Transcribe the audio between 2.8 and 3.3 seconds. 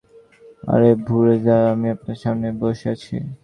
আছি।